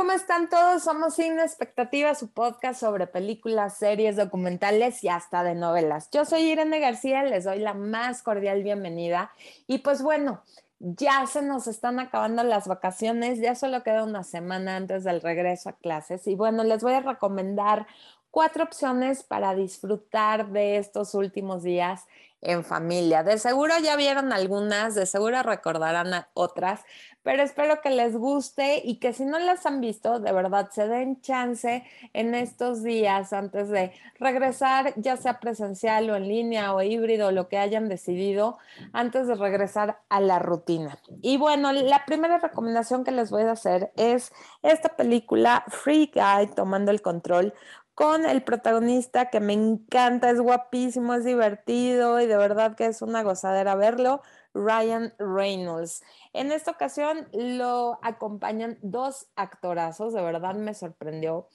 ¿cómo 0.00 0.12
están 0.12 0.48
todos? 0.48 0.84
Somos 0.84 1.16
Sin 1.16 1.38
Expectativa, 1.38 2.14
su 2.14 2.30
podcast 2.30 2.80
sobre 2.80 3.06
películas, 3.06 3.76
series, 3.76 4.16
documentales 4.16 5.04
y 5.04 5.10
hasta 5.10 5.44
de 5.44 5.54
novelas. 5.54 6.08
Yo 6.10 6.24
soy 6.24 6.40
Irene 6.40 6.80
García, 6.80 7.22
les 7.22 7.44
doy 7.44 7.58
la 7.58 7.74
más 7.74 8.22
cordial 8.22 8.62
bienvenida. 8.62 9.30
Y 9.66 9.80
pues 9.80 10.00
bueno, 10.00 10.42
ya 10.78 11.26
se 11.26 11.42
nos 11.42 11.66
están 11.66 12.00
acabando 12.00 12.42
las 12.44 12.66
vacaciones, 12.66 13.40
ya 13.40 13.54
solo 13.54 13.82
queda 13.82 14.02
una 14.02 14.24
semana 14.24 14.76
antes 14.76 15.04
del 15.04 15.20
regreso 15.20 15.68
a 15.68 15.74
clases. 15.74 16.26
Y 16.26 16.34
bueno, 16.34 16.64
les 16.64 16.82
voy 16.82 16.94
a 16.94 17.00
recomendar 17.00 17.86
cuatro 18.30 18.64
opciones 18.64 19.22
para 19.22 19.54
disfrutar 19.54 20.48
de 20.48 20.78
estos 20.78 21.14
últimos 21.14 21.62
días 21.62 22.06
en 22.42 22.64
familia. 22.64 23.22
De 23.22 23.38
seguro 23.38 23.74
ya 23.82 23.96
vieron 23.96 24.32
algunas, 24.32 24.94
de 24.94 25.06
seguro 25.06 25.42
recordarán 25.42 26.26
otras, 26.34 26.80
pero 27.22 27.42
espero 27.42 27.82
que 27.82 27.90
les 27.90 28.16
guste 28.16 28.80
y 28.82 28.96
que 28.96 29.12
si 29.12 29.26
no 29.26 29.38
las 29.38 29.66
han 29.66 29.80
visto, 29.80 30.20
de 30.20 30.32
verdad 30.32 30.70
se 30.70 30.88
den 30.88 31.20
chance 31.20 31.84
en 32.14 32.34
estos 32.34 32.82
días 32.82 33.34
antes 33.34 33.68
de 33.68 33.92
regresar, 34.18 34.94
ya 34.96 35.18
sea 35.18 35.38
presencial 35.38 36.08
o 36.08 36.16
en 36.16 36.28
línea 36.28 36.72
o 36.74 36.80
híbrido, 36.80 37.30
lo 37.30 37.48
que 37.48 37.58
hayan 37.58 37.88
decidido, 37.88 38.56
antes 38.94 39.26
de 39.26 39.34
regresar 39.34 40.00
a 40.08 40.20
la 40.20 40.38
rutina. 40.38 40.98
Y 41.20 41.36
bueno, 41.36 41.72
la 41.72 42.06
primera 42.06 42.38
recomendación 42.38 43.04
que 43.04 43.10
les 43.10 43.30
voy 43.30 43.42
a 43.42 43.52
hacer 43.52 43.92
es 43.96 44.32
esta 44.62 44.96
película 44.96 45.64
Free 45.68 46.10
Guy 46.14 46.54
tomando 46.54 46.90
el 46.90 47.02
control 47.02 47.52
con 48.00 48.24
el 48.24 48.42
protagonista 48.42 49.28
que 49.28 49.40
me 49.40 49.52
encanta, 49.52 50.30
es 50.30 50.40
guapísimo, 50.40 51.12
es 51.12 51.22
divertido 51.22 52.18
y 52.18 52.26
de 52.26 52.38
verdad 52.38 52.74
que 52.74 52.86
es 52.86 53.02
una 53.02 53.22
gozadera 53.22 53.74
verlo, 53.74 54.22
Ryan 54.54 55.12
Reynolds. 55.18 56.02
En 56.32 56.50
esta 56.50 56.70
ocasión 56.70 57.28
lo 57.34 57.98
acompañan 58.00 58.78
dos 58.80 59.26
actorazos, 59.36 60.14
de 60.14 60.22
verdad 60.22 60.54
me 60.54 60.72
sorprendió. 60.72 61.48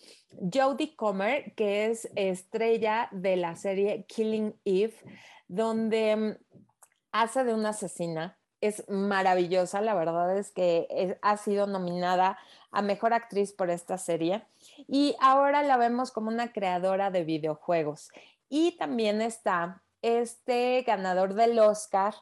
Jodie 0.54 0.96
Comer, 0.96 1.56
que 1.56 1.88
es 1.88 2.12
estrella 2.16 3.10
de 3.12 3.38
la 3.38 3.56
serie 3.56 4.06
Killing 4.06 4.56
Eve, 4.66 4.94
donde 5.48 6.16
mm, 6.16 6.60
hace 7.12 7.44
de 7.44 7.56
una 7.56 7.70
asesina. 7.70 8.38
Es 8.62 8.88
maravillosa, 8.88 9.82
la 9.82 9.96
verdad 9.96 10.38
es 10.38 10.52
que 10.52 11.18
ha 11.24 11.38
sido 11.38 11.66
nominada 11.66 12.38
a 12.70 12.84
Mejor 12.84 13.14
Actriz 13.14 13.52
por 13.52 13.72
esta 13.72 13.98
serie 13.98 14.46
y 14.88 15.16
ahora 15.20 15.64
la 15.64 15.78
vemos 15.78 16.12
como 16.12 16.30
una 16.30 16.52
creadora 16.52 17.12
de 17.12 17.24
videojuegos. 17.24 18.10
Y 18.50 18.78
también 18.78 19.22
está 19.22 19.84
este 20.02 20.84
ganador 20.84 21.34
del 21.34 21.58
Oscar 21.60 22.14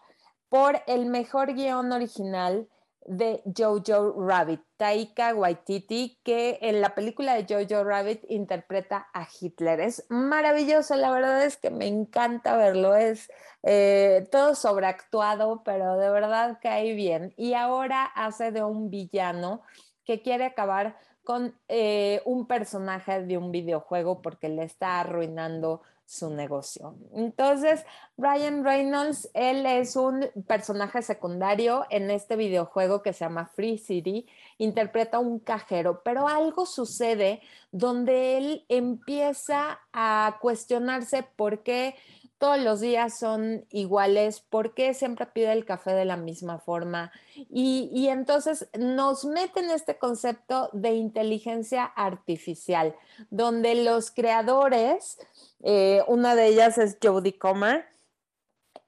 por 0.50 0.82
el 0.88 1.06
mejor 1.06 1.54
guion 1.54 1.92
original 1.92 2.68
de 3.06 3.42
Jojo 3.58 4.16
Rabbit, 4.18 4.62
Taika 4.78 5.34
Waititi, 5.34 6.20
que 6.24 6.60
en 6.62 6.82
la 6.82 6.96
película 6.96 7.36
de 7.36 7.46
Jojo 7.46 7.84
Rabbit 7.84 8.24
interpreta 8.30 9.08
a 9.14 9.28
Hitler. 9.28 9.80
Es 9.80 10.06
maravilloso, 10.10 10.96
la 10.96 11.12
verdad 11.12 11.44
es 11.44 11.58
que 11.58 11.70
me 11.70 11.88
encanta 11.88 12.56
verlo, 12.56 12.96
es 12.96 13.30
eh, 13.64 14.28
todo 14.32 14.56
sobreactuado, 14.56 15.64
pero 15.64 15.98
de 15.98 16.10
verdad 16.10 16.60
cae 16.62 16.94
bien. 16.94 17.34
Y 17.36 17.54
ahora 17.54 18.06
hace 18.06 18.52
de 18.52 18.64
un 18.64 18.90
villano 18.90 19.62
que 20.06 20.22
quiere 20.22 20.46
acabar 20.46 20.98
con 21.24 21.56
eh, 21.68 22.22
un 22.26 22.48
personaje 22.48 23.24
de 23.24 23.38
un 23.38 23.52
videojuego 23.52 24.22
porque 24.22 24.50
le 24.50 24.64
está 24.64 25.00
arruinando 25.00 25.82
su 26.06 26.30
negocio. 26.30 26.96
Entonces, 27.16 27.86
Ryan 28.18 28.64
Reynolds, 28.64 29.30
él 29.34 29.66
es 29.66 29.96
un 29.96 30.30
personaje 30.48 31.02
secundario 31.02 31.86
en 31.90 32.12
este 32.12 32.36
videojuego 32.36 33.02
que 33.02 33.14
se 33.14 33.22
llama 33.22 33.48
Free 33.48 33.78
City, 33.78 34.28
interpreta 34.58 35.20
un 35.20 35.40
cajero, 35.40 36.02
pero 36.04 36.28
algo 36.28 36.66
sucede 36.66 37.42
donde 37.72 38.38
él 38.38 38.66
empieza 38.68 39.80
a 39.94 40.38
cuestionarse 40.42 41.24
por 41.24 41.64
qué 41.64 41.96
todos 42.44 42.60
los 42.60 42.82
días 42.82 43.18
son 43.18 43.66
iguales, 43.70 44.42
por 44.42 44.74
qué 44.74 44.94
siempre 44.94 45.28
pide 45.28 45.54
el 45.54 45.64
café 45.64 45.94
de 45.94 46.04
la 46.04 46.18
misma 46.18 46.60
forma. 46.60 47.10
Y, 47.50 48.10
entonces 48.10 48.68
nos 48.78 49.24
meten 49.24 49.72
este 49.72 49.98
concepto 49.98 50.70
de 50.74 50.90
inteligencia 50.90 51.86
artificial, 51.86 52.98
donde 53.30 53.76
los 53.76 54.12
creadores, 54.12 55.20
eh, 55.62 56.04
una 56.08 56.36
de 56.36 56.48
ellas 56.48 56.78
es 56.78 56.98
Jodie 57.02 57.38
Comer, 57.38 57.86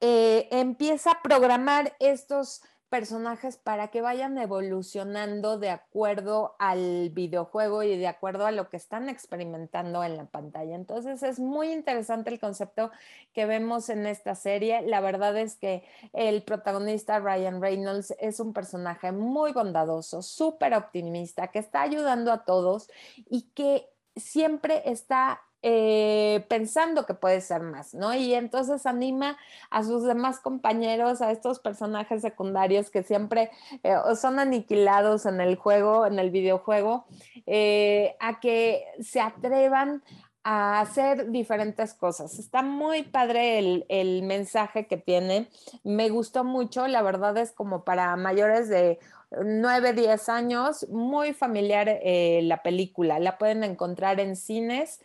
eh, 0.01 0.49
empieza 0.51 1.11
a 1.11 1.21
programar 1.21 1.95
estos 2.01 2.61
personajes 2.89 3.57
para 3.57 3.89
que 3.89 4.01
vayan 4.01 4.37
evolucionando 4.37 5.57
de 5.57 5.69
acuerdo 5.69 6.55
al 6.59 7.09
videojuego 7.09 7.83
y 7.83 7.97
de 7.97 8.07
acuerdo 8.07 8.45
a 8.45 8.51
lo 8.51 8.69
que 8.69 8.77
están 8.77 9.09
experimentando 9.09 10.03
en 10.03 10.17
la 10.17 10.25
pantalla. 10.25 10.75
Entonces 10.75 11.23
es 11.23 11.39
muy 11.39 11.71
interesante 11.71 12.29
el 12.29 12.39
concepto 12.39 12.91
que 13.33 13.45
vemos 13.45 13.89
en 13.89 14.05
esta 14.05 14.35
serie. 14.35 14.81
La 14.83 15.01
verdad 15.01 15.37
es 15.37 15.55
que 15.55 15.83
el 16.13 16.43
protagonista 16.43 17.19
Ryan 17.19 17.61
Reynolds 17.61 18.13
es 18.19 18.39
un 18.39 18.53
personaje 18.53 19.11
muy 19.11 19.51
bondadoso, 19.51 20.21
súper 20.21 20.73
optimista, 20.73 21.47
que 21.47 21.59
está 21.59 21.81
ayudando 21.81 22.31
a 22.31 22.45
todos 22.45 22.89
y 23.29 23.43
que 23.53 23.89
siempre 24.15 24.81
está 24.85 25.41
eh, 25.67 26.45
pensando 26.47 27.07
que 27.07 27.15
puede 27.15 27.41
ser 27.41 27.63
más, 27.63 27.95
¿no? 27.95 28.13
Y 28.13 28.35
entonces 28.35 28.85
anima 28.85 29.35
a 29.71 29.81
sus 29.83 30.03
demás 30.03 30.39
compañeros, 30.39 31.23
a 31.23 31.31
estos 31.31 31.57
personajes 31.57 32.21
secundarios 32.21 32.91
que 32.91 33.01
siempre 33.01 33.49
eh, 33.81 33.95
son 34.15 34.37
aniquilados 34.37 35.25
en 35.25 35.41
el 35.41 35.55
juego, 35.55 36.05
en 36.05 36.19
el 36.19 36.29
videojuego, 36.29 37.07
eh, 37.47 38.15
a 38.19 38.39
que 38.39 38.85
se 39.01 39.19
atrevan 39.19 40.03
a 40.43 40.81
hacer 40.81 41.31
diferentes 41.31 41.95
cosas. 41.95 42.37
Está 42.37 42.61
muy 42.61 43.01
padre 43.01 43.57
el, 43.57 43.85
el, 43.89 44.21
mensaje 44.21 44.85
que 44.85 44.97
tiene. 44.97 45.49
Me 45.83 46.09
gustó 46.09 46.43
mucho. 46.43 46.87
La 46.87 47.01
verdad 47.01 47.35
es 47.39 47.51
como 47.51 47.83
para 47.83 48.15
mayores 48.17 48.69
de 48.69 48.99
9, 49.31 49.93
10 49.93 50.29
años, 50.29 50.87
muy 50.89 51.33
familiar 51.33 51.99
la 52.03 52.61
película. 52.61 53.17
La 53.17 53.39
pueden 53.39 53.63
encontrar 53.63 54.19
en 54.19 54.35
cines 54.35 54.99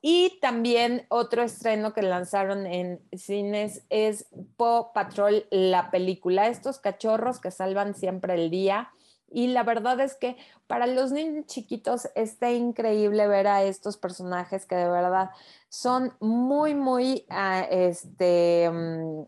y 0.00 0.38
también 0.40 1.06
otro 1.08 1.42
estreno 1.42 1.92
que 1.92 2.02
lanzaron 2.02 2.66
en 2.66 3.00
cines 3.16 3.84
es 3.90 4.26
Paw 4.56 4.92
Patrol, 4.92 5.46
la 5.50 5.90
película. 5.90 6.46
Estos 6.46 6.78
cachorros 6.78 7.40
que 7.40 7.50
salvan 7.50 7.94
siempre 7.94 8.34
el 8.34 8.50
día. 8.50 8.90
Y 9.30 9.48
la 9.48 9.62
verdad 9.64 10.00
es 10.00 10.14
que 10.14 10.36
para 10.66 10.86
los 10.86 11.12
niños 11.12 11.46
chiquitos 11.46 12.08
está 12.14 12.52
increíble 12.52 13.26
ver 13.26 13.46
a 13.48 13.62
estos 13.64 13.96
personajes 13.96 14.66
que 14.66 14.76
de 14.76 14.88
verdad 14.88 15.30
son 15.68 16.14
muy, 16.20 16.74
muy, 16.74 17.26
ah, 17.28 17.66
este, 17.68 18.70
mm, 18.70 19.22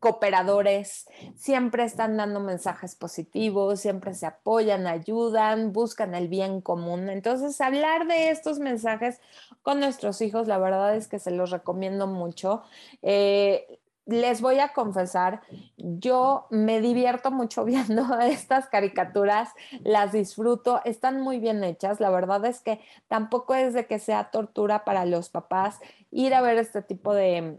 cooperadores, 0.00 1.06
siempre 1.34 1.84
están 1.84 2.16
dando 2.16 2.40
mensajes 2.40 2.94
positivos, 2.94 3.80
siempre 3.80 4.14
se 4.14 4.26
apoyan, 4.26 4.86
ayudan, 4.86 5.72
buscan 5.72 6.14
el 6.14 6.28
bien 6.28 6.60
común. 6.60 7.08
Entonces, 7.08 7.60
hablar 7.60 8.06
de 8.06 8.30
estos 8.30 8.58
mensajes 8.58 9.20
con 9.62 9.80
nuestros 9.80 10.20
hijos, 10.20 10.46
la 10.46 10.58
verdad 10.58 10.94
es 10.94 11.08
que 11.08 11.18
se 11.18 11.30
los 11.30 11.50
recomiendo 11.50 12.06
mucho. 12.06 12.62
Eh, 13.02 13.80
les 14.06 14.42
voy 14.42 14.58
a 14.58 14.74
confesar, 14.74 15.40
yo 15.76 16.46
me 16.50 16.80
divierto 16.80 17.30
mucho 17.30 17.64
viendo 17.64 18.20
estas 18.20 18.68
caricaturas, 18.68 19.50
las 19.82 20.12
disfruto, 20.12 20.82
están 20.84 21.20
muy 21.20 21.38
bien 21.38 21.64
hechas. 21.64 22.00
La 22.00 22.10
verdad 22.10 22.44
es 22.44 22.60
que 22.60 22.80
tampoco 23.08 23.54
es 23.54 23.72
de 23.74 23.86
que 23.86 23.98
sea 23.98 24.30
tortura 24.30 24.84
para 24.84 25.06
los 25.06 25.30
papás 25.30 25.80
ir 26.10 26.34
a 26.34 26.42
ver 26.42 26.58
este 26.58 26.82
tipo 26.82 27.14
de, 27.14 27.58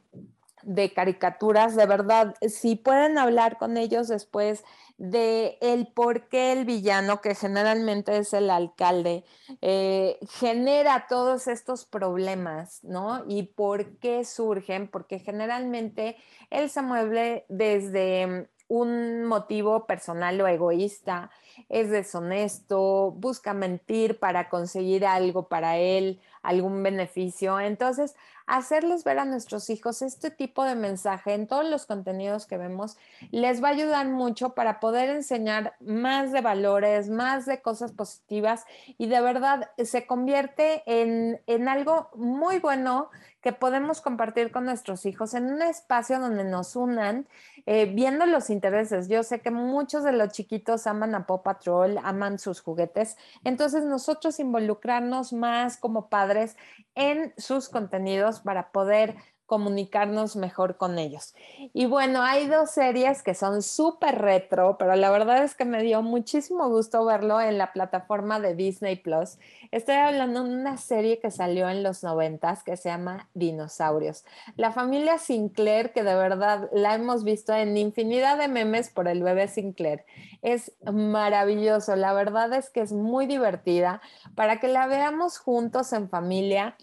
de 0.65 0.91
caricaturas, 0.93 1.75
de 1.75 1.85
verdad, 1.85 2.35
si 2.41 2.75
pueden 2.75 3.17
hablar 3.17 3.57
con 3.57 3.77
ellos 3.77 4.07
después 4.07 4.63
de 4.97 5.57
el 5.61 5.87
por 5.87 6.27
qué 6.27 6.51
el 6.51 6.65
villano, 6.65 7.21
que 7.21 7.35
generalmente 7.35 8.17
es 8.17 8.33
el 8.33 8.49
alcalde, 8.49 9.25
eh, 9.61 10.17
genera 10.39 11.05
todos 11.07 11.47
estos 11.47 11.85
problemas, 11.85 12.83
¿no? 12.83 13.23
Y 13.27 13.43
por 13.43 13.97
qué 13.99 14.25
surgen, 14.25 14.87
porque 14.87 15.19
generalmente 15.19 16.17
él 16.49 16.69
se 16.69 16.81
mueve 16.81 17.45
desde 17.47 18.49
un 18.67 19.25
motivo 19.25 19.85
personal 19.85 20.41
o 20.41 20.47
egoísta, 20.47 21.29
es 21.69 21.89
deshonesto, 21.89 23.11
busca 23.11 23.53
mentir 23.53 24.19
para 24.19 24.49
conseguir 24.49 25.05
algo 25.05 25.47
para 25.47 25.77
él, 25.77 26.19
algún 26.47 26.83
beneficio. 26.83 27.59
Entonces, 27.59 28.15
hacerles 28.47 29.03
ver 29.03 29.19
a 29.19 29.25
nuestros 29.25 29.69
hijos 29.69 30.01
este 30.01 30.29
tipo 30.29 30.63
de 30.63 30.75
mensaje 30.75 31.33
en 31.33 31.47
todos 31.47 31.67
los 31.67 31.85
contenidos 31.85 32.45
que 32.45 32.57
vemos 32.57 32.97
les 33.31 33.63
va 33.63 33.69
a 33.69 33.71
ayudar 33.71 34.07
mucho 34.07 34.53
para 34.53 34.79
poder 34.79 35.09
enseñar 35.09 35.75
más 35.79 36.31
de 36.31 36.41
valores, 36.41 37.09
más 37.09 37.45
de 37.45 37.61
cosas 37.61 37.91
positivas 37.91 38.65
y 38.97 39.07
de 39.07 39.21
verdad 39.21 39.71
se 39.83 40.05
convierte 40.05 40.83
en, 40.85 41.41
en 41.47 41.67
algo 41.67 42.09
muy 42.15 42.59
bueno 42.59 43.09
que 43.41 43.53
podemos 43.53 44.01
compartir 44.01 44.51
con 44.51 44.65
nuestros 44.65 45.05
hijos 45.05 45.33
en 45.35 45.45
un 45.45 45.61
espacio 45.61 46.19
donde 46.19 46.43
nos 46.43 46.75
unan, 46.75 47.27
eh, 47.65 47.85
viendo 47.85 48.25
los 48.25 48.49
intereses. 48.49 49.07
Yo 49.07 49.23
sé 49.23 49.41
que 49.41 49.51
muchos 49.51 50.03
de 50.03 50.11
los 50.11 50.29
chiquitos 50.29 50.87
aman 50.87 51.15
a 51.15 51.25
Paw 51.25 51.43
Patrol, 51.43 51.99
aman 52.03 52.39
sus 52.39 52.61
juguetes, 52.61 53.17
entonces 53.43 53.85
nosotros 53.85 54.39
involucrarnos 54.39 55.33
más 55.33 55.77
como 55.77 56.09
padres 56.09 56.57
en 56.93 57.33
sus 57.37 57.69
contenidos 57.69 58.41
para 58.41 58.71
poder 58.71 59.15
comunicarnos 59.45 60.35
mejor 60.35 60.77
con 60.77 60.97
ellos. 60.97 61.35
Y 61.73 61.85
bueno, 61.85 62.21
hay 62.21 62.47
dos 62.47 62.71
series 62.71 63.21
que 63.21 63.33
son 63.35 63.61
súper 63.61 64.19
retro, 64.19 64.77
pero 64.77 64.95
la 64.95 65.11
verdad 65.11 65.43
es 65.43 65.55
que 65.55 65.65
me 65.65 65.83
dio 65.83 66.01
muchísimo 66.01 66.67
gusto 66.69 67.05
verlo 67.05 67.39
en 67.39 67.57
la 67.57 67.71
plataforma 67.71 68.39
de 68.39 68.55
Disney 68.55 68.95
Plus. 68.95 69.37
Estoy 69.71 69.95
hablando 69.95 70.43
de 70.43 70.49
una 70.49 70.77
serie 70.77 71.19
que 71.19 71.31
salió 71.31 71.69
en 71.69 71.83
los 71.83 72.03
noventas 72.03 72.63
que 72.63 72.77
se 72.77 72.89
llama 72.89 73.29
Dinosaurios. 73.33 74.25
La 74.55 74.71
familia 74.71 75.17
Sinclair, 75.19 75.93
que 75.93 76.03
de 76.03 76.15
verdad 76.15 76.69
la 76.73 76.95
hemos 76.95 77.23
visto 77.23 77.53
en 77.53 77.77
infinidad 77.77 78.37
de 78.37 78.47
memes 78.47 78.89
por 78.89 79.07
el 79.07 79.21
bebé 79.21 79.47
Sinclair, 79.47 80.05
es 80.41 80.71
maravilloso. 80.91 81.95
La 81.95 82.13
verdad 82.13 82.51
es 82.53 82.69
que 82.69 82.81
es 82.81 82.93
muy 82.93 83.27
divertida 83.27 84.01
para 84.35 84.59
que 84.59 84.67
la 84.67 84.87
veamos 84.87 85.37
juntos 85.37 85.93
en 85.93 86.09
familia 86.09 86.77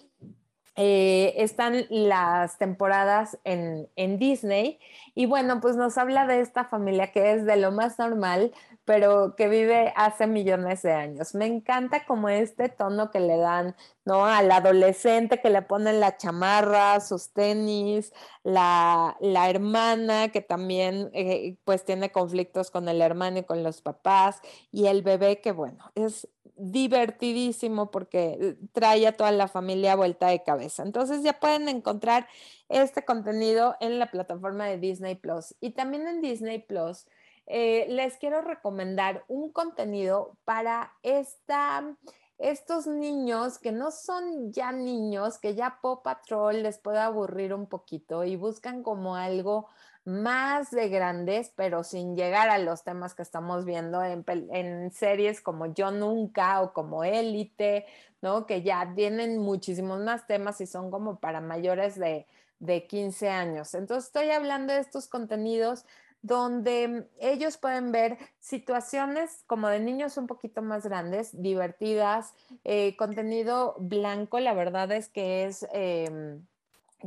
eh, 0.74 1.34
están 1.36 1.84
las 1.90 2.56
temporadas 2.56 3.38
en, 3.44 3.88
Disney 4.18 4.78
y 5.14 5.26
bueno, 5.26 5.60
pues 5.60 5.76
nos 5.76 5.98
habla 5.98 6.26
de 6.26 6.40
esta 6.40 6.64
familia 6.64 7.12
que 7.12 7.32
es 7.32 7.44
de 7.44 7.56
lo 7.56 7.72
más 7.72 7.98
normal, 7.98 8.52
pero 8.84 9.36
que 9.36 9.48
vive 9.48 9.92
hace 9.96 10.26
millones 10.26 10.82
de 10.82 10.92
años. 10.92 11.34
Me 11.34 11.46
encanta 11.46 12.06
como 12.06 12.28
este 12.28 12.68
tono 12.70 13.10
que 13.10 13.20
le 13.20 13.36
dan, 13.36 13.76
¿no? 14.04 14.24
Al 14.24 14.50
adolescente 14.50 15.40
que 15.40 15.50
le 15.50 15.62
ponen 15.62 16.00
la 16.00 16.16
chamarra, 16.16 17.00
sus 17.00 17.32
tenis, 17.32 18.12
la, 18.42 19.16
la 19.20 19.50
hermana 19.50 20.30
que 20.30 20.40
también 20.40 21.10
eh, 21.12 21.56
pues 21.64 21.84
tiene 21.84 22.10
conflictos 22.12 22.70
con 22.70 22.88
el 22.88 23.02
hermano 23.02 23.40
y 23.40 23.44
con 23.44 23.62
los 23.62 23.82
papás 23.82 24.40
y 24.70 24.86
el 24.86 25.02
bebé 25.02 25.40
que 25.40 25.52
bueno, 25.52 25.90
es 25.94 26.28
divertidísimo 26.70 27.90
porque 27.90 28.38
eh, 28.40 28.56
trae 28.72 29.06
a 29.06 29.16
toda 29.16 29.32
la 29.32 29.48
familia 29.48 29.96
vuelta 29.96 30.28
de 30.28 30.42
cabeza. 30.44 30.82
Entonces 30.84 31.22
ya 31.22 31.40
pueden 31.40 31.68
encontrar 31.68 32.28
este 32.68 33.04
contenido 33.04 33.76
en 33.80 33.98
la 33.98 34.10
plataforma 34.10 34.66
de 34.66 34.78
Disney 34.78 35.16
Plus. 35.16 35.54
Y 35.60 35.70
también 35.70 36.06
en 36.06 36.20
Disney 36.20 36.60
Plus 36.60 37.06
eh, 37.46 37.86
les 37.88 38.16
quiero 38.16 38.42
recomendar 38.42 39.24
un 39.26 39.50
contenido 39.50 40.36
para 40.44 40.92
esta, 41.02 41.96
estos 42.38 42.86
niños 42.86 43.58
que 43.58 43.72
no 43.72 43.90
son 43.90 44.52
ya 44.52 44.70
niños, 44.70 45.38
que 45.38 45.56
ya 45.56 45.78
Pop 45.82 46.04
Patrol 46.04 46.62
les 46.62 46.78
puede 46.78 47.00
aburrir 47.00 47.54
un 47.54 47.66
poquito 47.66 48.22
y 48.22 48.36
buscan 48.36 48.84
como 48.84 49.16
algo 49.16 49.66
más 50.04 50.70
de 50.70 50.88
grandes, 50.88 51.52
pero 51.54 51.84
sin 51.84 52.16
llegar 52.16 52.48
a 52.48 52.58
los 52.58 52.82
temas 52.82 53.14
que 53.14 53.22
estamos 53.22 53.64
viendo 53.64 54.02
en, 54.02 54.90
series 54.92 55.40
como 55.40 55.72
Yo 55.72 55.90
Nunca 55.90 56.60
o 56.60 56.72
como 56.72 57.04
Élite, 57.04 57.86
¿no? 58.20 58.46
Que 58.46 58.62
ya 58.62 58.92
tienen 58.94 59.38
muchísimos 59.38 60.00
más 60.00 60.26
temas 60.26 60.60
y 60.60 60.66
son 60.66 60.90
como 60.90 61.20
para 61.20 61.40
mayores 61.40 61.98
de, 61.98 62.26
de 62.58 62.86
15 62.86 63.28
años. 63.28 63.74
Entonces 63.74 64.06
estoy 64.06 64.30
hablando 64.30 64.72
de 64.72 64.80
estos 64.80 65.06
contenidos 65.06 65.84
donde 66.22 67.08
ellos 67.18 67.56
pueden 67.56 67.90
ver 67.90 68.16
situaciones 68.38 69.42
como 69.48 69.68
de 69.68 69.80
niños 69.80 70.16
un 70.16 70.28
poquito 70.28 70.62
más 70.62 70.86
grandes, 70.86 71.42
divertidas, 71.42 72.32
eh, 72.64 72.96
contenido 72.96 73.74
blanco, 73.78 74.38
la 74.38 74.54
verdad 74.54 74.90
es 74.92 75.08
que 75.08 75.44
es 75.44 75.66
em, 75.72 76.44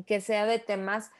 que 0.06 0.19
sea 0.19 0.45
de 0.45 0.59
temas 0.59 1.12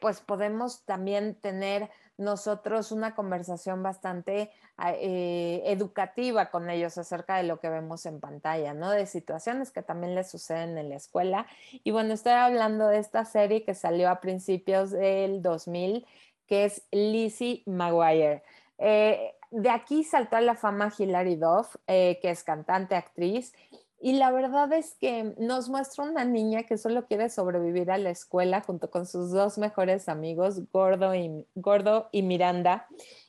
pues 0.00 0.20
podemos 0.20 0.84
también 0.84 1.34
tener 1.34 1.90
nosotros 2.20 2.92
una 2.92 3.14
conversación 3.14 3.82
bastante 3.82 4.50
ah, 4.76 4.92
eh, 4.92 5.62
educativa 5.64 6.50
con 6.50 6.68
ellos 6.68 6.98
acerca 6.98 7.36
de 7.36 7.44
lo 7.44 7.60
que 7.60 7.70
vemos 7.70 8.04
en 8.06 8.20
pantalla, 8.20 8.74
¿no? 8.74 8.90
De 8.90 9.06
situaciones 9.06 9.70
que 9.70 9.82
también 9.82 10.14
les 10.14 10.30
suceden 10.30 10.76
en 10.76 10.90
la 10.90 10.96
escuela. 10.96 11.46
Y 11.82 11.90
bueno, 11.90 12.12
estoy 12.12 12.32
hablando 12.32 12.88
de 12.88 12.98
esta 12.98 13.24
serie 13.24 13.64
que 13.64 13.74
salió 13.74 14.10
a 14.10 14.20
principios 14.20 14.90
del 14.90 15.42
2000, 15.42 16.06
que 16.46 16.66
es 16.66 16.86
Lizzie 16.92 17.62
McGuire. 17.66 18.42
Eh, 18.78 19.34
de 19.50 19.70
aquí 19.70 20.04
saltó 20.04 20.36
a 20.36 20.40
la 20.40 20.54
fama 20.54 20.92
Hilary 20.96 21.36
Duff, 21.36 21.76
eh, 21.86 22.18
que 22.20 22.30
es 22.30 22.44
cantante, 22.44 22.94
actriz, 22.94 23.52
y 24.02 24.14
la 24.14 24.30
verdad 24.30 24.72
es 24.72 24.94
que 24.94 25.34
nos 25.36 25.68
muestra 25.68 26.04
una 26.04 26.24
niña 26.24 26.62
que 26.62 26.78
solo 26.78 27.06
quiere 27.06 27.28
sobrevivir 27.28 27.90
a 27.90 27.98
la 27.98 28.08
escuela 28.08 28.62
junto 28.62 28.90
con 28.90 29.06
sus 29.06 29.30
dos 29.30 29.58
mejores 29.58 30.08
amigos, 30.08 30.62
Gordo 30.72 31.14
y, 31.14 31.46
Gordo 31.54 32.08
y 32.10 32.22
Miranda. 32.22 32.86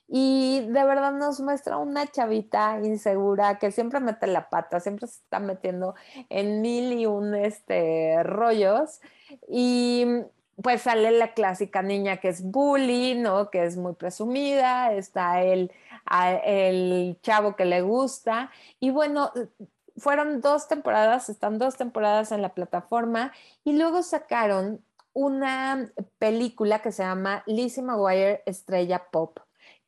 Y 0.07 0.61
de 0.67 0.83
verdad 0.83 1.11
nos 1.11 1.41
muestra 1.41 1.77
una 1.77 2.07
chavita 2.07 2.79
insegura 2.83 3.59
que 3.59 3.71
siempre 3.71 3.99
mete 3.99 4.27
la 4.27 4.49
pata, 4.49 4.79
siempre 4.79 5.07
se 5.07 5.21
está 5.21 5.39
metiendo 5.39 5.93
en 6.29 6.61
mil 6.61 6.93
y 6.93 7.05
un 7.05 7.35
este, 7.35 8.23
rollos. 8.23 9.01
Y 9.49 10.05
pues 10.61 10.83
sale 10.83 11.11
la 11.11 11.33
clásica 11.33 11.81
niña 11.81 12.17
que 12.17 12.29
es 12.29 12.43
bully, 12.43 13.15
¿no? 13.15 13.49
Que 13.49 13.65
es 13.65 13.75
muy 13.75 13.93
presumida, 13.93 14.93
está 14.93 15.41
el, 15.43 15.71
el 16.45 17.17
chavo 17.21 17.57
que 17.57 17.65
le 17.65 17.81
gusta. 17.81 18.51
Y 18.79 18.91
bueno, 18.91 19.31
fueron 20.01 20.41
dos 20.41 20.67
temporadas, 20.67 21.29
están 21.29 21.59
dos 21.59 21.77
temporadas 21.77 22.31
en 22.31 22.41
la 22.41 22.55
plataforma 22.55 23.31
y 23.63 23.73
luego 23.77 24.01
sacaron 24.01 24.83
una 25.13 25.91
película 26.17 26.79
que 26.79 26.91
se 26.91 27.03
llama 27.03 27.43
Lizzie 27.45 27.83
McGuire 27.83 28.41
Estrella 28.45 29.03
Pop, 29.11 29.39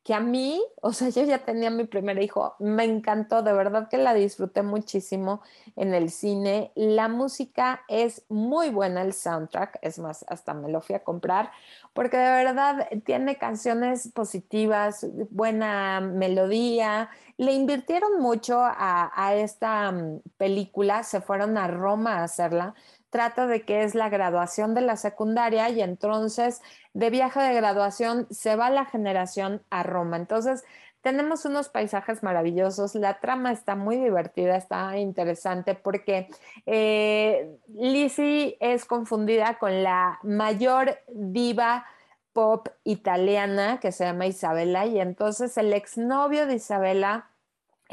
que 0.04 0.12
a 0.12 0.20
mí, 0.20 0.62
o 0.82 0.92
sea, 0.92 1.08
yo 1.08 1.24
ya 1.24 1.38
tenía 1.38 1.70
mi 1.70 1.84
primer 1.84 2.22
hijo, 2.22 2.56
me 2.58 2.84
encantó, 2.84 3.42
de 3.42 3.54
verdad 3.54 3.88
que 3.88 3.96
la 3.96 4.12
disfruté 4.12 4.62
muchísimo 4.62 5.40
en 5.76 5.94
el 5.94 6.10
cine. 6.10 6.72
La 6.74 7.08
música 7.08 7.80
es 7.88 8.26
muy 8.28 8.68
buena, 8.68 9.00
el 9.00 9.14
soundtrack, 9.14 9.78
es 9.80 9.98
más, 9.98 10.22
hasta 10.28 10.52
me 10.52 10.68
lo 10.68 10.82
fui 10.82 10.94
a 10.94 11.02
comprar, 11.02 11.50
porque 11.94 12.18
de 12.18 12.44
verdad 12.44 12.86
tiene 13.06 13.38
canciones 13.38 14.12
positivas, 14.12 15.06
buena 15.30 16.02
melodía. 16.02 17.08
Le 17.38 17.52
invirtieron 17.54 18.20
mucho 18.20 18.60
a, 18.60 19.10
a 19.14 19.34
esta 19.34 19.90
mm, 19.90 20.20
película, 20.36 21.02
se 21.02 21.22
fueron 21.22 21.56
a 21.56 21.66
Roma 21.66 22.18
a 22.18 22.24
hacerla 22.24 22.74
trata 23.14 23.46
de 23.46 23.62
que 23.62 23.84
es 23.84 23.94
la 23.94 24.08
graduación 24.08 24.74
de 24.74 24.80
la 24.80 24.96
secundaria 24.96 25.68
y 25.68 25.80
entonces 25.80 26.60
de 26.94 27.10
viaje 27.10 27.40
de 27.40 27.54
graduación 27.54 28.26
se 28.28 28.56
va 28.56 28.70
la 28.70 28.86
generación 28.86 29.62
a 29.70 29.84
Roma. 29.84 30.16
Entonces 30.16 30.64
tenemos 31.00 31.44
unos 31.44 31.68
paisajes 31.68 32.24
maravillosos, 32.24 32.96
la 32.96 33.20
trama 33.20 33.52
está 33.52 33.76
muy 33.76 33.98
divertida, 33.98 34.56
está 34.56 34.98
interesante 34.98 35.76
porque 35.76 36.26
eh, 36.66 37.56
Lizzie 37.68 38.56
es 38.58 38.84
confundida 38.84 39.60
con 39.60 39.84
la 39.84 40.18
mayor 40.24 40.98
diva 41.06 41.86
pop 42.32 42.66
italiana 42.82 43.78
que 43.78 43.92
se 43.92 44.06
llama 44.06 44.26
Isabela 44.26 44.86
y 44.86 44.98
entonces 44.98 45.56
el 45.56 45.72
exnovio 45.72 46.48
de 46.48 46.54
Isabela 46.56 47.30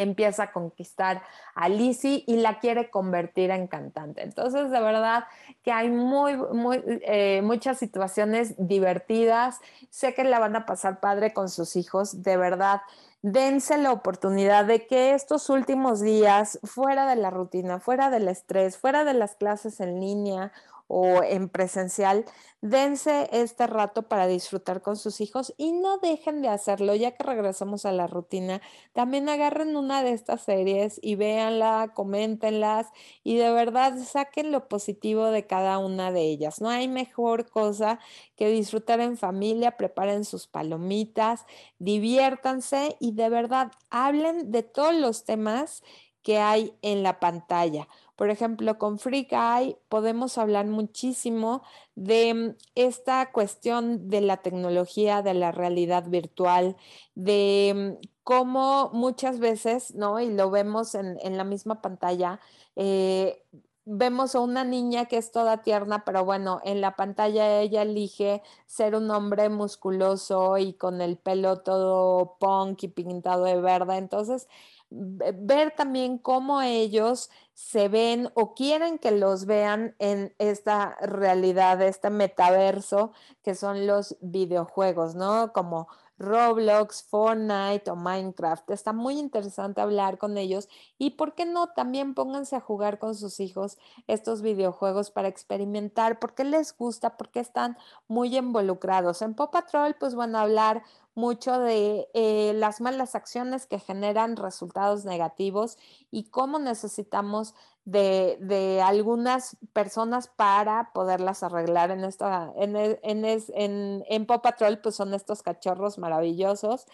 empieza 0.02 0.44
a 0.44 0.52
conquistar 0.52 1.22
a 1.56 1.70
Lizzie 1.70 2.24
y 2.28 2.38
la 2.38 2.60
quiere 2.60 2.90
convertir 2.90 3.52
en 3.52 3.68
cantante. 3.68 4.22
Entonces, 4.24 4.72
de 4.72 4.82
verdad 4.82 5.26
que 5.64 5.72
hay 5.72 5.90
muy, 5.90 6.36
muy, 6.36 6.82
eh, 6.86 7.42
muchas 7.44 7.78
situaciones 7.78 8.56
divertidas. 8.58 9.60
Sé 9.90 10.14
que 10.14 10.24
la 10.24 10.40
van 10.40 10.56
a 10.56 10.66
pasar 10.66 11.00
padre 11.00 11.34
con 11.34 11.50
sus 11.50 11.76
hijos. 11.76 12.24
De 12.24 12.38
verdad, 12.38 12.82
dense 13.22 13.78
la 13.78 13.92
oportunidad 13.92 14.66
de 14.66 14.88
que 14.88 15.14
estos 15.14 15.50
últimos 15.50 16.02
días, 16.02 16.60
fuera 16.64 17.08
de 17.08 17.16
la 17.16 17.30
rutina, 17.30 17.80
fuera 17.80 18.10
del 18.10 18.28
estrés, 18.28 18.78
fuera 18.78 19.04
de 19.04 19.14
las 19.14 19.36
clases 19.36 19.80
en 19.80 20.00
línea 20.00 20.52
o 20.94 21.24
en 21.24 21.48
presencial, 21.48 22.26
dense 22.60 23.30
este 23.32 23.66
rato 23.66 24.10
para 24.10 24.28
disfrutar 24.28 24.82
con 24.82 24.98
sus 24.98 25.22
hijos 25.22 25.54
y 25.58 25.72
no 25.72 26.00
dejen 26.00 26.42
de 26.42 26.50
hacerlo, 26.50 26.94
ya 26.96 27.12
que 27.12 27.24
regresamos 27.24 27.86
a 27.86 27.94
la 27.94 28.08
rutina. 28.08 28.62
También 28.92 29.30
agarren 29.30 29.78
una 29.78 30.04
de 30.04 30.12
estas 30.12 30.42
series 30.42 31.00
y 31.02 31.16
véanla, 31.16 31.94
coméntenlas 31.96 32.88
y 33.24 33.38
de 33.38 33.52
verdad 33.52 33.98
saquen 34.04 34.52
lo 34.52 34.68
positivo 34.68 35.28
de 35.28 35.48
cada 35.48 35.78
una 35.78 36.12
de 36.12 36.24
ellas. 36.24 36.60
No 36.60 36.70
hay 36.70 36.90
mejor 36.90 37.50
cosa 37.50 37.98
que 38.36 38.50
disfrutar 38.50 39.00
en 39.00 39.16
familia, 39.16 39.78
preparen 39.78 40.26
sus 40.26 40.46
palomitas, 40.46 41.46
diviértanse 41.80 42.98
y 43.00 43.14
de 43.14 43.30
verdad 43.30 43.72
hablen 43.90 44.52
de 44.52 44.64
todos 44.64 44.94
los 44.94 45.24
temas 45.24 45.84
que 46.24 46.38
hay 46.40 46.74
en 46.82 47.04
la 47.04 47.20
pantalla. 47.20 47.88
Por 48.16 48.30
ejemplo, 48.30 48.78
con 48.78 49.00
Free 49.00 49.28
Guy 49.30 49.78
podemos 49.90 50.38
hablar 50.38 50.68
muchísimo 50.68 51.64
de 51.96 52.56
esta 52.76 53.32
cuestión 53.32 54.10
de 54.10 54.22
la 54.22 54.38
tecnología, 54.38 55.22
de 55.22 55.34
la 55.34 55.52
realidad 55.52 56.08
virtual, 56.08 56.76
de 57.16 57.98
cómo 58.24 58.92
muchas 58.94 59.40
veces, 59.40 59.96
¿no? 59.96 60.20
Y 60.20 60.30
lo 60.30 60.52
vemos 60.52 60.96
en, 60.96 61.38
la 61.38 61.44
misma 61.44 61.82
pantalla, 61.82 62.40
eh, 62.76 63.44
vemos 63.86 64.36
a 64.36 64.40
una 64.42 64.64
niña 64.64 65.06
que 65.06 65.18
es 65.18 65.32
toda 65.32 65.64
tierna, 65.64 66.06
pero 66.06 66.24
bueno, 66.24 66.62
en 66.64 66.82
la 66.82 66.96
pantalla 66.96 67.60
ella 67.62 67.82
elige 67.82 68.44
ser 68.66 68.96
un 68.96 69.10
hombre 69.12 69.50
musculoso 69.50 70.58
y 70.58 70.74
con 70.74 71.02
el 71.02 71.18
pelo 71.18 71.58
todo 71.62 72.38
punk 72.40 72.84
y 72.84 72.88
pintado 72.90 73.46
de 73.46 73.60
verde. 73.60 73.98
Entonces, 73.98 74.48
ver 74.92 75.74
también 75.76 76.18
cómo 76.18 76.62
ellos 76.62 77.30
se 77.54 77.88
ven 77.88 78.30
o 78.34 78.54
quieren 78.54 79.00
que 79.00 79.12
los 79.12 79.46
vean 79.46 79.96
en 80.00 80.36
esta 80.38 80.98
realidad, 81.02 81.82
este 81.82 82.10
metaverso 82.10 83.14
que 83.42 83.56
son 83.56 83.88
los 83.88 84.18
videojuegos, 84.22 85.16
¿no? 85.16 85.54
Como 85.54 85.88
Roblox, 86.22 87.04
Fortnite 87.04 87.90
o 87.90 87.96
Minecraft. 87.96 88.70
Está 88.70 88.94
muy 88.94 89.18
interesante 89.18 89.82
hablar 89.82 90.20
con 90.20 90.38
ellos 90.38 90.70
y, 90.98 91.12
¿por 91.12 91.34
qué 91.34 91.46
no? 91.46 91.70
También 91.70 92.14
pónganse 92.14 92.56
a 92.56 92.62
jugar 92.62 93.00
con 93.00 93.16
sus 93.16 93.40
hijos 93.40 93.78
estos 94.08 94.44
videojuegos 94.44 95.10
para 95.10 95.28
experimentar 95.28 96.20
por 96.20 96.36
qué 96.36 96.44
les 96.44 96.78
gusta, 96.78 97.18
por 97.18 97.30
qué 97.30 97.40
están 97.40 97.76
muy 98.08 98.38
involucrados. 98.38 99.22
En 99.24 99.34
Paw 99.34 99.50
Patrol, 99.50 99.96
pues 100.00 100.14
bueno, 100.14 100.38
hablar 100.38 100.84
mucho 101.14 101.60
de 101.60 102.08
eh, 102.14 102.54
las 102.56 102.80
malas 102.82 103.16
acciones 103.16 103.66
que 103.66 103.80
generan 103.80 104.38
resultados 104.38 105.06
negativos 105.06 105.78
y 106.10 106.30
cómo 106.30 106.60
necesitamos 106.60 107.54
de, 107.84 108.38
de, 108.40 108.82
algunas 108.82 109.58
personas 109.74 110.28
para 110.28 110.92
poderlas 110.94 111.44
arreglar 111.44 111.92
en 111.92 112.04
esta, 112.04 112.54
en, 112.56 112.76
e, 112.76 113.00
en, 113.04 113.26
en, 113.26 114.04
en 114.08 114.26
Paw 114.26 114.42
Patrol, 114.42 114.80
pues 114.80 114.96
son 114.96 115.14
estos 115.14 115.42
cachorros 115.42 115.98
maravillosos, 115.98 116.86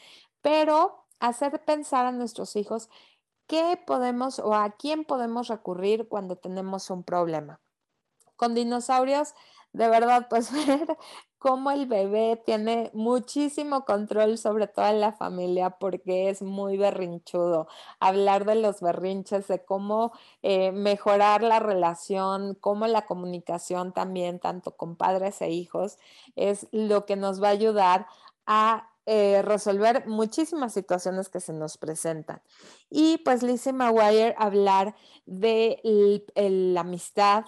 pero 0.42 1.06
hacer 1.20 1.64
pensar 1.66 2.06
a 2.06 2.12
nuestros 2.12 2.56
hijos 2.56 2.90
qué 3.48 3.80
podemos 3.86 4.40
o 4.40 4.54
a 4.54 4.72
quién 4.72 5.04
podemos 5.06 5.48
recurrir 5.48 6.08
cuando 6.08 6.36
tenemos 6.38 6.90
un 6.90 7.04
problema. 7.04 7.60
Con 8.36 8.54
dinosaurios, 8.54 9.34
de 9.74 9.90
verdad, 9.90 10.28
pues 10.30 10.52
cómo 11.40 11.72
el 11.72 11.86
bebé 11.86 12.42
tiene 12.46 12.90
muchísimo 12.94 13.86
control 13.86 14.38
sobre 14.38 14.68
toda 14.68 14.92
la 14.94 15.14
familia 15.14 15.72
porque 15.72 16.30
es 16.30 16.42
muy 16.42 16.78
berrinchudo. 16.78 17.68
Hablar 18.00 18.46
de 18.46 18.56
los 18.56 18.82
berrinches, 18.82 19.48
de 19.48 19.64
cómo 19.64 20.12
eh, 20.42 20.72
mejorar 20.72 21.44
la 21.44 21.60
relación, 21.60 22.56
cómo 22.60 22.88
la 22.88 23.06
comunicación 23.06 23.94
también, 23.94 24.40
tanto 24.40 24.76
con 24.76 24.96
padres 24.96 25.42
e 25.42 25.50
hijos, 25.52 25.98
es 26.36 26.68
lo 26.72 27.06
que 27.06 27.16
nos 27.16 27.42
va 27.42 27.50
a 27.50 27.52
ayudar 27.52 28.08
a 28.46 28.90
eh, 29.10 29.42
resolver 29.42 30.06
muchísimas 30.06 30.74
situaciones 30.74 31.30
que 31.30 31.40
se 31.40 31.54
nos 31.54 31.78
presentan. 31.78 32.42
Y 32.90 33.20
pues 33.20 33.42
Lizzie 33.42 33.72
McGuire 33.72 34.36
hablar 34.38 34.96
de 35.26 35.82
la 36.36 36.82
amistad, 36.82 37.46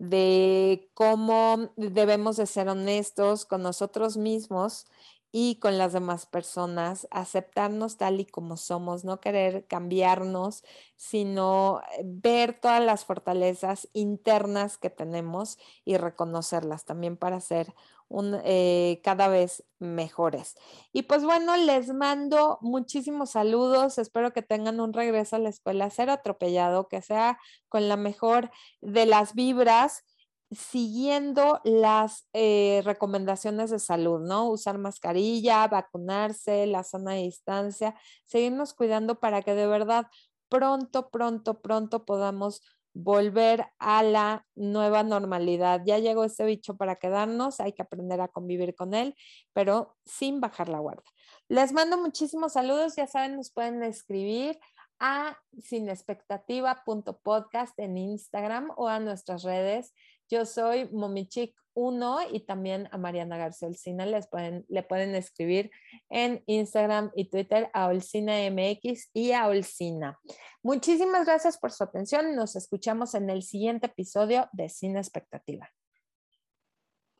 de 0.00 0.90
cómo 0.94 1.72
debemos 1.76 2.38
de 2.38 2.46
ser 2.46 2.68
honestos 2.68 3.44
con 3.44 3.62
nosotros 3.62 4.16
mismos 4.16 4.86
y 5.30 5.56
con 5.56 5.76
las 5.76 5.92
demás 5.92 6.24
personas, 6.24 7.06
aceptarnos 7.10 7.98
tal 7.98 8.18
y 8.18 8.24
como 8.24 8.56
somos, 8.56 9.04
no 9.04 9.20
querer 9.20 9.66
cambiarnos, 9.66 10.64
sino 10.96 11.82
eh, 11.98 12.00
ver 12.04 12.58
todas 12.58 12.82
las 12.82 13.04
fortalezas 13.04 13.88
internas 13.92 14.78
que 14.78 14.88
tenemos 14.88 15.58
y 15.84 15.98
reconocerlas 15.98 16.86
también 16.86 17.18
para 17.18 17.38
ser 17.40 17.74
un, 18.10 18.38
eh, 18.44 19.00
cada 19.02 19.28
vez 19.28 19.64
mejores. 19.78 20.56
Y 20.92 21.02
pues 21.02 21.24
bueno, 21.24 21.56
les 21.56 21.94
mando 21.94 22.58
muchísimos 22.60 23.30
saludos, 23.30 23.98
espero 23.98 24.32
que 24.32 24.42
tengan 24.42 24.80
un 24.80 24.92
regreso 24.92 25.36
a 25.36 25.38
la 25.38 25.48
escuela 25.48 25.88
ser 25.90 26.10
atropellado, 26.10 26.88
que 26.88 27.00
sea 27.00 27.38
con 27.68 27.88
la 27.88 27.96
mejor 27.96 28.50
de 28.82 29.06
las 29.06 29.34
vibras 29.34 30.04
siguiendo 30.50 31.60
las 31.62 32.28
eh, 32.32 32.82
recomendaciones 32.84 33.70
de 33.70 33.78
salud, 33.78 34.20
¿no? 34.20 34.48
Usar 34.48 34.78
mascarilla, 34.78 35.68
vacunarse, 35.68 36.66
la 36.66 36.82
sana 36.82 37.12
distancia, 37.12 37.94
seguirnos 38.24 38.74
cuidando 38.74 39.20
para 39.20 39.42
que 39.42 39.54
de 39.54 39.68
verdad 39.68 40.06
pronto, 40.48 41.10
pronto, 41.10 41.60
pronto 41.62 42.04
podamos 42.04 42.62
volver 42.92 43.66
a 43.78 44.02
la 44.02 44.46
nueva 44.54 45.02
normalidad. 45.02 45.80
Ya 45.84 45.98
llegó 45.98 46.24
este 46.24 46.44
bicho 46.44 46.76
para 46.76 46.96
quedarnos, 46.96 47.60
hay 47.60 47.72
que 47.72 47.80
aprender 47.82 48.20
a 48.20 48.28
convivir 48.28 48.74
con 48.74 48.92
él, 48.94 49.14
pero 49.52 49.96
sin 50.04 50.40
bajar 50.40 50.68
la 50.68 50.80
guardia. 50.80 51.08
Les 51.48 51.72
mando 51.72 51.96
muchísimos 51.98 52.54
saludos, 52.54 52.96
ya 52.96 53.06
saben, 53.06 53.36
nos 53.36 53.50
pueden 53.50 53.82
escribir 53.82 54.58
a 54.98 55.38
sinexpectativa.podcast 55.58 57.78
en 57.78 57.96
Instagram 57.96 58.70
o 58.76 58.88
a 58.88 59.00
nuestras 59.00 59.42
redes 59.42 59.94
yo 60.30 60.46
soy 60.46 60.88
Momichic1 60.90 62.28
y 62.32 62.40
también 62.40 62.88
a 62.92 62.98
Mariana 62.98 63.36
García 63.36 63.68
Olcina 63.68 64.06
les 64.06 64.28
pueden, 64.28 64.64
le 64.68 64.82
pueden 64.82 65.14
escribir 65.14 65.70
en 66.08 66.42
Instagram 66.46 67.10
y 67.16 67.28
Twitter 67.28 67.68
a 67.74 67.86
Olcina 67.88 68.34
MX 68.50 69.10
y 69.12 69.32
a 69.32 69.48
Olcina. 69.48 70.18
Muchísimas 70.62 71.26
gracias 71.26 71.58
por 71.58 71.72
su 71.72 71.82
atención. 71.82 72.36
Nos 72.36 72.54
escuchamos 72.54 73.14
en 73.14 73.28
el 73.28 73.42
siguiente 73.42 73.86
episodio 73.86 74.48
de 74.52 74.68
Cine 74.68 75.00
Expectativa. 75.00 75.68